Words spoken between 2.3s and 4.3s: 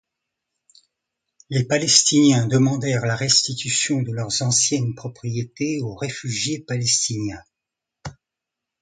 demandèrent la restitution de